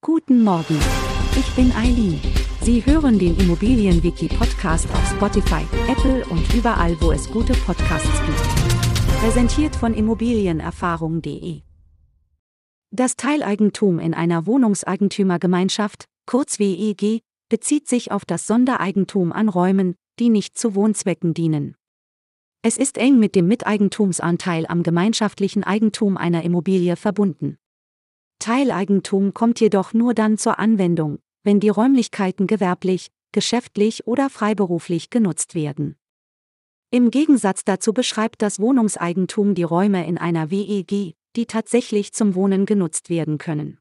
Guten 0.00 0.44
Morgen. 0.44 0.78
Ich 1.36 1.56
bin 1.56 1.72
Eileen. 1.72 2.20
Sie 2.62 2.86
hören 2.86 3.18
den 3.18 3.36
Immobilienwiki-Podcast 3.36 4.88
auf 4.92 5.10
Spotify, 5.10 5.64
Apple 5.90 6.24
und 6.26 6.54
überall, 6.54 6.96
wo 7.00 7.10
es 7.10 7.28
gute 7.28 7.52
Podcasts 7.52 8.08
gibt. 8.24 9.18
Präsentiert 9.20 9.74
von 9.74 9.94
Immobilienerfahrung.de. 9.94 11.62
Das 12.92 13.16
Teileigentum 13.16 13.98
in 13.98 14.14
einer 14.14 14.46
Wohnungseigentümergemeinschaft, 14.46 16.04
kurz 16.26 16.60
WEG, 16.60 17.20
bezieht 17.48 17.88
sich 17.88 18.12
auf 18.12 18.24
das 18.24 18.46
Sondereigentum 18.46 19.32
an 19.32 19.48
Räumen, 19.48 19.96
die 20.20 20.28
nicht 20.28 20.56
zu 20.56 20.76
Wohnzwecken 20.76 21.34
dienen. 21.34 21.74
Es 22.62 22.78
ist 22.78 22.98
eng 22.98 23.18
mit 23.18 23.34
dem 23.34 23.48
Miteigentumsanteil 23.48 24.64
am 24.68 24.84
gemeinschaftlichen 24.84 25.64
Eigentum 25.64 26.16
einer 26.16 26.44
Immobilie 26.44 26.94
verbunden. 26.94 27.58
Teileigentum 28.38 29.34
kommt 29.34 29.60
jedoch 29.60 29.92
nur 29.92 30.14
dann 30.14 30.38
zur 30.38 30.58
Anwendung, 30.58 31.18
wenn 31.42 31.60
die 31.60 31.68
Räumlichkeiten 31.68 32.46
gewerblich, 32.46 33.10
geschäftlich 33.32 34.06
oder 34.06 34.30
freiberuflich 34.30 35.10
genutzt 35.10 35.54
werden. 35.54 35.96
Im 36.90 37.10
Gegensatz 37.10 37.64
dazu 37.64 37.92
beschreibt 37.92 38.40
das 38.40 38.60
Wohnungseigentum 38.60 39.54
die 39.54 39.62
Räume 39.62 40.06
in 40.06 40.16
einer 40.16 40.50
WEG, 40.50 41.14
die 41.36 41.46
tatsächlich 41.46 42.12
zum 42.12 42.34
Wohnen 42.34 42.64
genutzt 42.64 43.10
werden 43.10 43.38
können. 43.38 43.78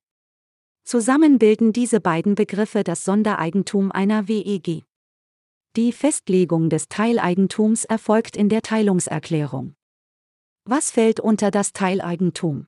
Zusammen 0.83 1.39
bilden 1.39 1.73
diese 1.73 1.99
beiden 1.99 2.35
Begriffe 2.35 2.83
das 2.83 3.03
Sondereigentum 3.03 3.91
einer 3.91 4.27
WEG. 4.27 4.83
Die 5.75 5.91
Festlegung 5.91 6.69
des 6.69 6.87
Teileigentums 6.87 7.85
erfolgt 7.85 8.35
in 8.35 8.49
der 8.49 8.61
Teilungserklärung. 8.61 9.75
Was 10.65 10.91
fällt 10.91 11.19
unter 11.19 11.51
das 11.51 11.71
Teileigentum? 11.71 12.67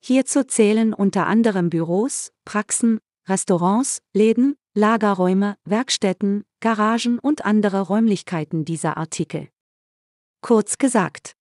Hierzu 0.00 0.44
zählen 0.44 0.94
unter 0.94 1.26
anderem 1.26 1.70
Büros, 1.70 2.32
Praxen, 2.44 3.00
Restaurants, 3.28 4.00
Läden, 4.14 4.56
Lagerräume, 4.74 5.56
Werkstätten, 5.64 6.44
Garagen 6.60 7.18
und 7.18 7.44
andere 7.44 7.82
Räumlichkeiten 7.82 8.64
dieser 8.64 8.96
Artikel. 8.96 9.48
Kurz 10.40 10.78
gesagt. 10.78 11.34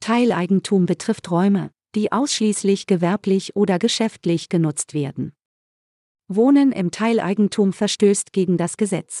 Teileigentum 0.00 0.86
betrifft 0.86 1.30
Räume, 1.30 1.70
die 1.94 2.12
ausschließlich 2.12 2.86
gewerblich 2.86 3.56
oder 3.56 3.78
geschäftlich 3.78 4.48
genutzt 4.48 4.94
werden. 4.94 5.32
Wohnen 6.28 6.72
im 6.72 6.90
Teileigentum 6.90 7.72
verstößt 7.72 8.32
gegen 8.32 8.56
das 8.56 8.76
Gesetz. 8.76 9.20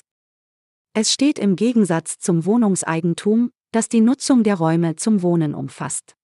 Es 0.94 1.12
steht 1.12 1.38
im 1.38 1.56
Gegensatz 1.56 2.18
zum 2.18 2.44
Wohnungseigentum, 2.44 3.50
das 3.70 3.88
die 3.88 4.00
Nutzung 4.00 4.42
der 4.42 4.56
Räume 4.56 4.96
zum 4.96 5.22
Wohnen 5.22 5.54
umfasst. 5.54 6.16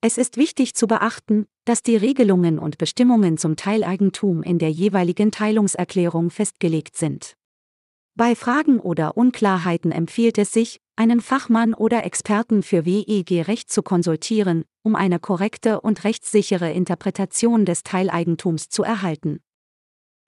Es 0.00 0.16
ist 0.16 0.36
wichtig 0.36 0.74
zu 0.74 0.86
beachten, 0.86 1.46
dass 1.64 1.82
die 1.82 1.96
Regelungen 1.96 2.58
und 2.58 2.78
Bestimmungen 2.78 3.36
zum 3.36 3.56
Teileigentum 3.56 4.42
in 4.42 4.58
der 4.58 4.70
jeweiligen 4.70 5.30
Teilungserklärung 5.30 6.30
festgelegt 6.30 6.96
sind. 6.96 7.34
Bei 8.14 8.34
Fragen 8.34 8.80
oder 8.80 9.16
Unklarheiten 9.16 9.92
empfiehlt 9.92 10.38
es 10.38 10.52
sich, 10.52 10.80
einen 10.96 11.20
Fachmann 11.20 11.74
oder 11.74 12.04
Experten 12.04 12.64
für 12.64 12.84
WEG-Recht 12.84 13.70
zu 13.70 13.82
konsultieren, 13.82 14.64
um 14.82 14.96
eine 14.96 15.20
korrekte 15.20 15.80
und 15.80 16.02
rechtssichere 16.02 16.72
Interpretation 16.72 17.64
des 17.64 17.84
Teileigentums 17.84 18.68
zu 18.68 18.82
erhalten. 18.82 19.38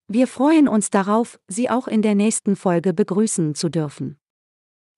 Wir 0.07 0.29
freuen 0.29 0.69
uns 0.69 0.91
darauf, 0.91 1.41
Sie 1.48 1.69
auch 1.69 1.89
in 1.89 2.03
der 2.03 2.15
nächsten 2.15 2.55
Folge 2.55 2.93
begrüßen 2.93 3.57
zu 3.57 3.69
dürfen. 3.69 4.20